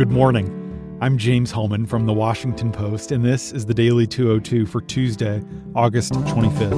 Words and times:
Good 0.00 0.10
morning. 0.10 0.96
I'm 1.02 1.18
James 1.18 1.50
Hohmann 1.50 1.84
from 1.84 2.06
the 2.06 2.14
Washington 2.14 2.72
Post, 2.72 3.12
and 3.12 3.22
this 3.22 3.52
is 3.52 3.66
the 3.66 3.74
Daily 3.74 4.06
202 4.06 4.64
for 4.64 4.80
Tuesday, 4.80 5.42
August 5.74 6.14
25th. 6.14 6.72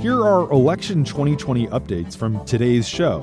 Here 0.00 0.24
are 0.24 0.50
election 0.50 1.04
2020 1.04 1.66
updates 1.66 2.16
from 2.16 2.42
today's 2.46 2.88
show. 2.88 3.20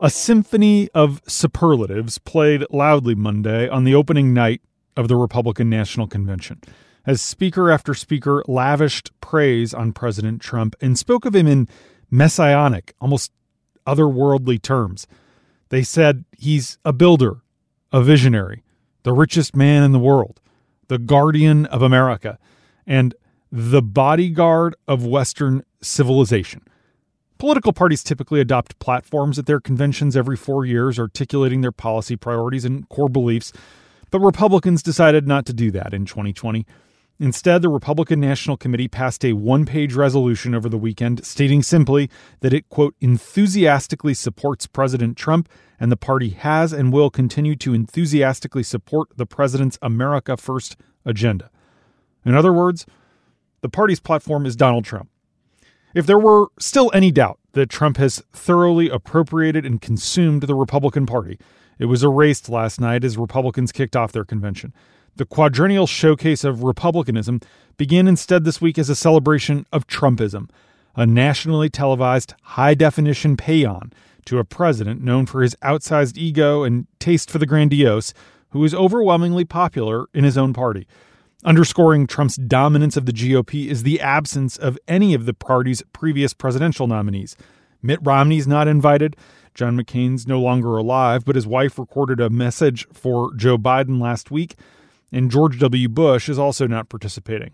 A 0.00 0.08
symphony 0.08 0.88
of 0.94 1.20
superlatives 1.28 2.16
played 2.16 2.64
loudly 2.70 3.14
Monday 3.14 3.68
on 3.68 3.84
the 3.84 3.94
opening 3.94 4.32
night 4.32 4.62
of 4.96 5.08
the 5.08 5.16
Republican 5.16 5.68
National 5.68 6.06
Convention 6.06 6.58
as 7.06 7.22
speaker 7.22 7.70
after 7.70 7.94
speaker 7.94 8.42
lavished 8.48 9.12
praise 9.20 9.72
on 9.72 9.92
President 9.92 10.42
Trump 10.42 10.74
and 10.80 10.98
spoke 10.98 11.24
of 11.24 11.34
him 11.34 11.46
in 11.46 11.68
messianic, 12.10 12.94
almost 13.00 13.32
otherworldly 13.86 14.60
terms. 14.60 15.06
They 15.68 15.82
said 15.82 16.24
he's 16.36 16.78
a 16.84 16.92
builder, 16.92 17.42
a 17.92 18.02
visionary, 18.02 18.64
the 19.04 19.12
richest 19.12 19.54
man 19.54 19.82
in 19.82 19.92
the 19.92 19.98
world, 19.98 20.40
the 20.88 20.98
guardian 20.98 21.66
of 21.66 21.82
America, 21.82 22.38
and 22.86 23.14
the 23.50 23.82
bodyguard 23.82 24.74
of 24.88 25.06
Western 25.06 25.64
civilization. 25.80 26.62
Political 27.38 27.74
parties 27.74 28.02
typically 28.02 28.40
adopt 28.40 28.78
platforms 28.78 29.38
at 29.38 29.46
their 29.46 29.60
conventions 29.60 30.16
every 30.16 30.36
four 30.36 30.64
years, 30.64 30.98
articulating 30.98 31.60
their 31.60 31.72
policy 31.72 32.16
priorities 32.16 32.64
and 32.64 32.88
core 32.88 33.08
beliefs, 33.08 33.52
but 34.10 34.20
Republicans 34.20 34.82
decided 34.82 35.28
not 35.28 35.44
to 35.46 35.52
do 35.52 35.70
that 35.70 35.92
in 35.92 36.06
2020. 36.06 36.64
Instead, 37.18 37.62
the 37.62 37.68
Republican 37.68 38.20
National 38.20 38.56
Committee 38.56 38.88
passed 38.88 39.24
a 39.24 39.32
one 39.32 39.64
page 39.64 39.94
resolution 39.94 40.54
over 40.54 40.68
the 40.68 40.76
weekend 40.76 41.24
stating 41.24 41.62
simply 41.62 42.10
that 42.40 42.52
it, 42.52 42.68
quote, 42.68 42.94
enthusiastically 43.00 44.12
supports 44.12 44.66
President 44.66 45.16
Trump 45.16 45.48
and 45.80 45.90
the 45.90 45.96
party 45.96 46.30
has 46.30 46.72
and 46.72 46.92
will 46.92 47.08
continue 47.08 47.56
to 47.56 47.72
enthusiastically 47.72 48.62
support 48.62 49.08
the 49.16 49.26
president's 49.26 49.78
America 49.80 50.36
First 50.36 50.76
agenda. 51.06 51.50
In 52.24 52.34
other 52.34 52.52
words, 52.52 52.84
the 53.62 53.68
party's 53.68 54.00
platform 54.00 54.44
is 54.44 54.56
Donald 54.56 54.84
Trump. 54.84 55.08
If 55.94 56.04
there 56.04 56.18
were 56.18 56.48
still 56.58 56.90
any 56.92 57.10
doubt 57.10 57.38
that 57.52 57.70
Trump 57.70 57.96
has 57.96 58.22
thoroughly 58.32 58.90
appropriated 58.90 59.64
and 59.64 59.80
consumed 59.80 60.42
the 60.42 60.54
Republican 60.54 61.06
Party, 61.06 61.38
it 61.78 61.86
was 61.86 62.04
erased 62.04 62.50
last 62.50 62.78
night 62.78 63.04
as 63.04 63.16
Republicans 63.16 63.72
kicked 63.72 63.96
off 63.96 64.12
their 64.12 64.24
convention. 64.24 64.74
The 65.16 65.24
quadrennial 65.24 65.86
showcase 65.86 66.44
of 66.44 66.62
republicanism 66.62 67.40
began 67.78 68.06
instead 68.06 68.44
this 68.44 68.60
week 68.60 68.78
as 68.78 68.90
a 68.90 68.94
celebration 68.94 69.64
of 69.72 69.86
Trumpism, 69.86 70.50
a 70.94 71.06
nationally 71.06 71.70
televised 71.70 72.34
high 72.42 72.74
definition 72.74 73.34
paean 73.34 73.92
to 74.26 74.38
a 74.38 74.44
president 74.44 75.02
known 75.02 75.24
for 75.24 75.40
his 75.40 75.54
outsized 75.62 76.18
ego 76.18 76.64
and 76.64 76.86
taste 76.98 77.30
for 77.30 77.38
the 77.38 77.46
grandiose, 77.46 78.12
who 78.50 78.62
is 78.62 78.74
overwhelmingly 78.74 79.46
popular 79.46 80.06
in 80.12 80.24
his 80.24 80.36
own 80.36 80.52
party. 80.52 80.86
Underscoring 81.44 82.06
Trump's 82.06 82.36
dominance 82.36 82.98
of 82.98 83.06
the 83.06 83.12
GOP 83.12 83.68
is 83.68 83.84
the 83.84 84.02
absence 84.02 84.58
of 84.58 84.78
any 84.86 85.14
of 85.14 85.24
the 85.24 85.34
party's 85.34 85.82
previous 85.94 86.34
presidential 86.34 86.86
nominees. 86.86 87.36
Mitt 87.82 88.00
Romney's 88.02 88.46
not 88.46 88.68
invited. 88.68 89.16
John 89.54 89.78
McCain's 89.78 90.26
no 90.26 90.40
longer 90.40 90.76
alive, 90.76 91.24
but 91.24 91.36
his 91.36 91.46
wife 91.46 91.78
recorded 91.78 92.20
a 92.20 92.28
message 92.28 92.86
for 92.92 93.34
Joe 93.34 93.56
Biden 93.56 93.98
last 93.98 94.30
week 94.30 94.56
and 95.12 95.30
George 95.30 95.58
W. 95.58 95.88
Bush 95.88 96.28
is 96.28 96.38
also 96.38 96.66
not 96.66 96.88
participating. 96.88 97.52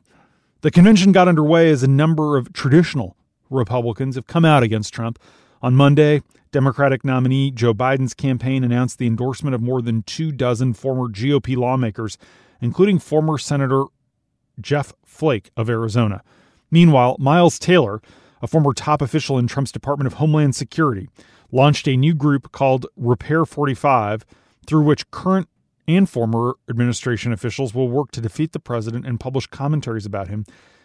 The 0.62 0.70
convention 0.70 1.12
got 1.12 1.28
underway 1.28 1.70
as 1.70 1.83
a 1.83 1.89
number 1.89 2.36
of 2.36 2.53
traditional 2.53 3.17
Republicans 3.50 4.14
have 4.14 4.27
come 4.27 4.44
out 4.44 4.62
against 4.62 4.94
Trump. 4.94 5.19
On 5.61 5.75
Monday, 5.75 6.22
Democratic 6.53 7.05
nominee 7.05 7.50
Joe 7.50 7.75
Biden's 7.75 8.14
campaign 8.14 8.62
announced 8.62 8.98
the 8.98 9.06
endorsement 9.06 9.55
of 9.55 9.62
more 9.62 9.82
than 9.82 10.03
two 10.03 10.31
dozen 10.31 10.75
former 10.75 11.09
GOP 11.09 11.56
lawmakers, 11.56 12.19
including 12.60 12.99
former 12.99 13.38
Senator 13.38 13.84
Jeff 14.60 14.93
Flake 15.05 15.50
of 15.56 15.71
Arizona. 15.71 16.22
Meanwhile, 16.71 17.16
Miles 17.19 17.59
Taylor, 17.59 18.00
a 18.41 18.47
former 18.47 18.72
top 18.72 19.03
official 19.03 19.38
in 19.38 19.47
Trump's 19.47 19.72
Department 19.72 20.06
of 20.06 20.15
Homeland 20.15 20.55
Security, 20.55 21.09
launched 21.50 21.88
a 21.88 21.97
new 21.97 22.15
group 22.15 22.53
called 22.53 22.87
Repair 22.97 23.44
45, 23.44 24.25
through 24.66 24.82
which 24.82 25.10
current 25.10 25.49
and 25.88 26.09
former 26.09 26.56
administration 26.69 27.32
officials 27.32 27.75
will 27.75 27.88
work 27.88 28.10
to 28.12 28.20
defeat 28.20 28.53
the 28.53 28.60
president 28.60 29.06
and 29.06 29.19
publish 29.20 29.47
commentaries 29.47 30.06
about 30.06 30.28
him. 30.28 30.44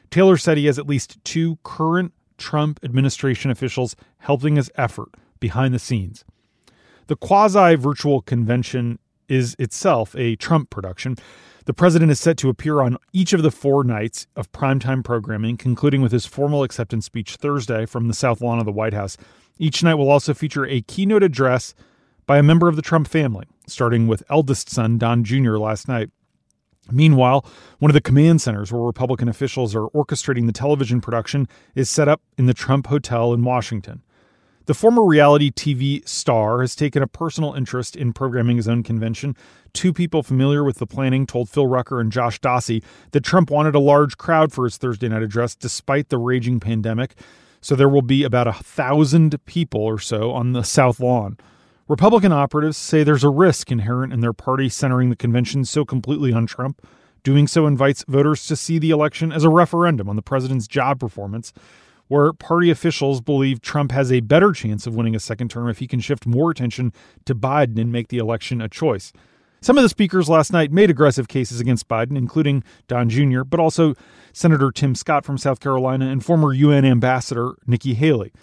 Taylor 0.09 0.37
said 0.37 0.57
he 0.57 0.65
has 0.65 0.79
at 0.79 0.87
least 0.87 1.23
two 1.23 1.57
current 1.63 2.13
Trump 2.37 2.79
administration 2.83 3.51
officials 3.51 3.95
helping 4.19 4.55
his 4.55 4.71
effort 4.75 5.09
behind 5.39 5.73
the 5.73 5.79
scenes. 5.79 6.23
The 7.07 7.15
quasi 7.15 7.75
virtual 7.75 8.21
convention 8.21 8.99
is 9.27 9.55
itself 9.59 10.15
a 10.15 10.35
Trump 10.35 10.69
production. 10.69 11.17
The 11.65 11.73
president 11.73 12.11
is 12.11 12.19
set 12.19 12.37
to 12.37 12.49
appear 12.49 12.81
on 12.81 12.97
each 13.11 13.33
of 13.33 13.43
the 13.43 13.51
four 13.51 13.83
nights 13.83 14.27
of 14.35 14.51
primetime 14.53 15.03
programming, 15.03 15.57
concluding 15.57 16.01
with 16.01 16.13
his 16.13 16.25
formal 16.25 16.63
acceptance 16.63 17.05
speech 17.05 17.35
Thursday 17.35 17.85
from 17.85 18.07
the 18.07 18.13
South 18.13 18.39
Lawn 18.39 18.59
of 18.59 18.65
the 18.65 18.71
White 18.71 18.93
House. 18.93 19.17
Each 19.57 19.83
night 19.83 19.95
will 19.95 20.09
also 20.09 20.33
feature 20.33 20.65
a 20.65 20.81
keynote 20.81 21.23
address 21.23 21.73
by 22.27 22.37
a 22.37 22.43
member 22.43 22.67
of 22.67 22.75
the 22.75 22.81
Trump 22.83 23.07
family, 23.07 23.47
starting 23.65 24.05
with 24.05 24.21
eldest 24.29 24.69
son 24.69 24.99
Don 24.99 25.23
Jr. 25.23 25.57
last 25.57 25.87
night. 25.87 26.11
Meanwhile, 26.91 27.45
one 27.79 27.89
of 27.89 27.93
the 27.93 28.01
command 28.01 28.41
centers 28.41 28.71
where 28.71 28.81
Republican 28.81 29.27
officials 29.27 29.73
are 29.73 29.87
orchestrating 29.89 30.45
the 30.45 30.53
television 30.53 31.01
production 31.01 31.47
is 31.73 31.89
set 31.89 32.07
up 32.07 32.21
in 32.37 32.45
the 32.45 32.53
Trump 32.53 32.87
Hotel 32.87 33.33
in 33.33 33.43
Washington. 33.43 34.03
The 34.67 34.73
former 34.73 35.05
reality 35.05 35.49
TV 35.49 36.05
star 36.07 36.59
has 36.59 36.75
taken 36.75 37.01
a 37.01 37.07
personal 37.07 37.53
interest 37.53 37.95
in 37.95 38.11
programming 38.11 38.57
his 38.57 38.67
own 38.67 38.83
convention. 38.83 39.35
Two 39.71 39.93
people 39.93 40.23
familiar 40.23 40.63
with 40.65 40.77
the 40.77 40.85
planning 40.85 41.25
told 41.25 41.49
Phil 41.49 41.67
Rucker 41.67 42.01
and 42.01 42.11
Josh 42.11 42.39
Dawsey 42.41 42.83
that 43.11 43.23
Trump 43.23 43.49
wanted 43.49 43.75
a 43.75 43.79
large 43.79 44.17
crowd 44.17 44.51
for 44.51 44.65
his 44.65 44.75
Thursday 44.75 45.07
night 45.07 45.23
address 45.23 45.55
despite 45.55 46.09
the 46.09 46.17
raging 46.17 46.59
pandemic. 46.59 47.15
So 47.61 47.75
there 47.75 47.87
will 47.87 48.01
be 48.01 48.25
about 48.25 48.47
a 48.47 48.53
thousand 48.53 49.43
people 49.45 49.81
or 49.81 49.99
so 49.99 50.31
on 50.31 50.51
the 50.51 50.63
South 50.63 50.99
Lawn. 50.99 51.37
Republican 51.87 52.33
operatives 52.33 52.75
say 52.75 53.01
there's 53.01 53.23
a 53.23 53.29
risk 53.29 53.71
inherent 53.71 54.11
in 54.11 54.19
their 54.19 54.33
party 54.33 54.67
centering 54.67 55.09
the 55.09 55.15
convention 55.15 55.63
so 55.63 55.85
completely 55.85 56.33
on 56.33 56.45
Trump. 56.45 56.85
Doing 57.23 57.47
so 57.47 57.65
invites 57.65 58.03
voters 58.09 58.45
to 58.47 58.57
see 58.57 58.77
the 58.77 58.89
election 58.89 59.31
as 59.31 59.45
a 59.45 59.49
referendum 59.49 60.09
on 60.09 60.17
the 60.17 60.21
president's 60.21 60.67
job 60.67 60.99
performance, 60.99 61.53
where 62.09 62.33
party 62.33 62.69
officials 62.69 63.21
believe 63.21 63.61
Trump 63.61 63.93
has 63.93 64.11
a 64.11 64.19
better 64.19 64.51
chance 64.51 64.85
of 64.85 64.95
winning 64.95 65.15
a 65.15 65.19
second 65.19 65.49
term 65.49 65.69
if 65.69 65.79
he 65.79 65.87
can 65.87 66.01
shift 66.01 66.25
more 66.25 66.51
attention 66.51 66.91
to 67.23 67.33
Biden 67.33 67.79
and 67.79 67.91
make 67.91 68.09
the 68.09 68.17
election 68.17 68.61
a 68.61 68.67
choice. 68.67 69.13
Some 69.61 69.77
of 69.77 69.83
the 69.83 69.89
speakers 69.89 70.29
last 70.29 70.51
night 70.51 70.71
made 70.73 70.89
aggressive 70.89 71.29
cases 71.29 71.61
against 71.61 71.87
Biden, 71.87 72.17
including 72.17 72.63
Don 72.87 73.09
Jr., 73.09 73.43
but 73.43 73.61
also 73.61 73.93
Senator 74.33 74.71
Tim 74.71 74.93
Scott 74.93 75.25
from 75.25 75.37
South 75.37 75.61
Carolina 75.61 76.07
and 76.07 76.23
former 76.23 76.53
UN 76.53 76.85
Ambassador 76.85 77.55
Nikki 77.65 77.93
Haley. 77.93 78.33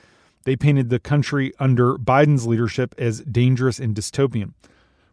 They 0.45 0.57
painted 0.57 0.91
the 0.91 0.99
country 0.99 1.53
under 1.59 1.97
Biden's 1.97 2.47
leadership 2.47 2.95
as 2.99 3.21
dangerous 3.21 3.79
and 3.79 3.95
dystopian. 3.95 4.53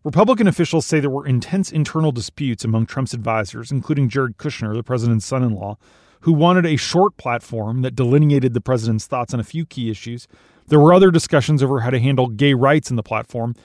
Republican 0.04 0.48
officials 0.48 0.86
say 0.86 1.00
there 1.00 1.10
were 1.10 1.28
intense 1.28 1.72
internal 1.72 2.12
disputes 2.12 2.64
among 2.64 2.88
Trump's 2.88 3.14
advisors, 3.14 3.72
including 3.72 4.10
Jared 4.10 4.38
Kushner, 4.38 4.74
the 4.74 4.84
president's 4.84 5.26
son 5.26 5.44
in 5.44 5.54
law, 5.54 5.78
who 6.22 6.34
wanted 6.34 6.66
a 6.66 6.76
short 6.76 7.18
platform 7.18 7.82
that 7.84 7.96
delineated 7.96 8.54
the 8.54 8.62
president's 8.62 9.06
thoughts 9.06 9.34
on 9.34 9.40
a 9.40 9.44
few 9.44 9.66
key 9.66 9.90
issues. 9.90 10.28
There 10.68 10.80
were 10.80 10.94
other 10.94 11.12
discussions 11.12 11.62
over 11.62 11.82
how 11.82 11.92
to 11.92 12.00
handle 12.00 12.28
gay 12.28 12.54
rights 12.54 12.90
in 12.90 12.96
the 12.96 13.04
platform. 13.04 13.56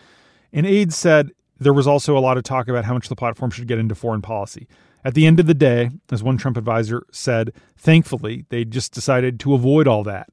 And 0.53 0.67
aides 0.67 0.97
said 0.97 1.31
there 1.59 1.73
was 1.73 1.87
also 1.87 2.17
a 2.17 2.21
lot 2.21 2.37
of 2.37 2.45
talk 2.45 2.69
about 2.69 2.85
how 2.85 2.95
much 2.95 3.09
the 3.09 3.17
platform 3.17 3.51
should 3.51 3.67
get 3.67 3.79
into 3.79 3.95
foreign 3.95 4.23
policy. 4.23 4.69
At 5.05 5.15
the 5.15 5.27
end 5.27 5.41
of 5.41 5.47
the 5.47 5.55
day, 5.55 5.91
as 6.11 6.23
one 6.23 6.37
Trump 6.37 6.57
advisor 6.57 7.05
said, 7.13 7.53
thankfully, 7.77 8.45
they 8.49 8.65
just 8.65 8.93
decided 8.93 9.41
to 9.41 9.55
avoid 9.55 9.87
all 9.87 10.03
that. 10.05 10.29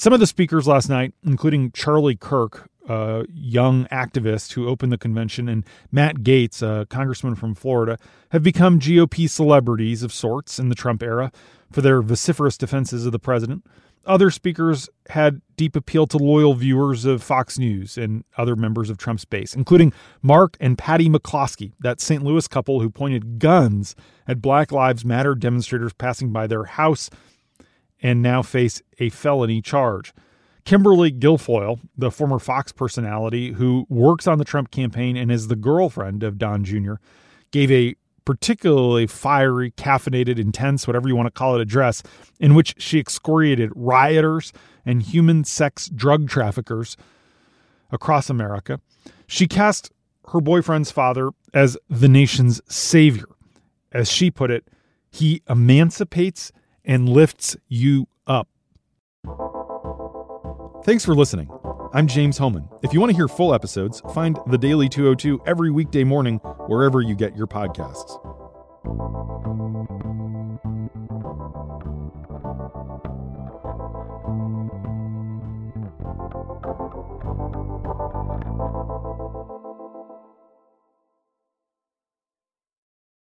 Some 0.00 0.14
of 0.14 0.20
the 0.20 0.26
speakers 0.26 0.66
last 0.66 0.88
night, 0.88 1.12
including 1.24 1.72
Charlie 1.72 2.16
Kirk, 2.16 2.70
a 2.88 3.26
young 3.34 3.84
activist 3.88 4.54
who 4.54 4.66
opened 4.66 4.92
the 4.92 4.96
convention, 4.96 5.46
and 5.46 5.62
Matt 5.92 6.20
Gaetz, 6.20 6.62
a 6.62 6.86
congressman 6.86 7.34
from 7.34 7.54
Florida, 7.54 7.98
have 8.30 8.42
become 8.42 8.80
GOP 8.80 9.28
celebrities 9.28 10.02
of 10.02 10.10
sorts 10.10 10.58
in 10.58 10.70
the 10.70 10.74
Trump 10.74 11.02
era 11.02 11.30
for 11.70 11.82
their 11.82 12.00
vociferous 12.00 12.56
defenses 12.56 13.04
of 13.04 13.12
the 13.12 13.18
president. 13.18 13.62
Other 14.06 14.30
speakers 14.30 14.88
had 15.10 15.42
deep 15.58 15.76
appeal 15.76 16.06
to 16.06 16.16
loyal 16.16 16.54
viewers 16.54 17.04
of 17.04 17.22
Fox 17.22 17.58
News 17.58 17.98
and 17.98 18.24
other 18.38 18.56
members 18.56 18.88
of 18.88 18.96
Trump's 18.96 19.26
base, 19.26 19.54
including 19.54 19.92
Mark 20.22 20.56
and 20.60 20.78
Patty 20.78 21.10
McCloskey, 21.10 21.72
that 21.80 22.00
St. 22.00 22.22
Louis 22.22 22.48
couple 22.48 22.80
who 22.80 22.88
pointed 22.88 23.38
guns 23.38 23.94
at 24.26 24.40
Black 24.40 24.72
Lives 24.72 25.04
Matter 25.04 25.34
demonstrators 25.34 25.92
passing 25.92 26.32
by 26.32 26.46
their 26.46 26.64
house 26.64 27.10
and 28.02 28.22
now 28.22 28.42
face 28.42 28.82
a 28.98 29.08
felony 29.10 29.60
charge. 29.60 30.12
Kimberly 30.64 31.10
Guilfoyle, 31.10 31.80
the 31.96 32.10
former 32.10 32.38
Fox 32.38 32.72
personality 32.72 33.52
who 33.52 33.86
works 33.88 34.26
on 34.26 34.38
the 34.38 34.44
Trump 34.44 34.70
campaign 34.70 35.16
and 35.16 35.32
is 35.32 35.48
the 35.48 35.56
girlfriend 35.56 36.22
of 36.22 36.38
Don 36.38 36.64
Jr., 36.64 36.94
gave 37.50 37.70
a 37.70 37.96
particularly 38.24 39.06
fiery, 39.06 39.72
caffeinated, 39.72 40.38
intense, 40.38 40.86
whatever 40.86 41.08
you 41.08 41.16
want 41.16 41.26
to 41.26 41.32
call 41.32 41.56
it, 41.56 41.60
address 41.60 42.02
in 42.38 42.54
which 42.54 42.74
she 42.78 42.98
excoriated 42.98 43.72
rioters 43.74 44.52
and 44.84 45.02
human 45.02 45.42
sex 45.44 45.88
drug 45.88 46.28
traffickers 46.28 46.96
across 47.90 48.30
America. 48.30 48.80
She 49.26 49.48
cast 49.48 49.90
her 50.28 50.40
boyfriend's 50.40 50.90
father 50.90 51.30
as 51.52 51.76
the 51.88 52.08
nation's 52.08 52.60
savior. 52.68 53.28
As 53.92 54.10
she 54.10 54.30
put 54.30 54.50
it, 54.50 54.68
he 55.10 55.42
emancipates 55.48 56.52
and 56.84 57.08
lifts 57.08 57.56
you 57.68 58.06
up. 58.26 58.48
Thanks 60.84 61.04
for 61.04 61.14
listening. 61.14 61.50
I'm 61.92 62.06
James 62.06 62.38
Hohmann. 62.38 62.68
If 62.82 62.92
you 62.92 63.00
want 63.00 63.10
to 63.10 63.16
hear 63.16 63.28
full 63.28 63.52
episodes, 63.52 64.00
find 64.14 64.38
The 64.46 64.56
Daily 64.56 64.88
202 64.88 65.42
every 65.46 65.70
weekday 65.70 66.04
morning 66.04 66.38
wherever 66.68 67.00
you 67.00 67.14
get 67.14 67.36
your 67.36 67.46
podcasts. 67.46 68.18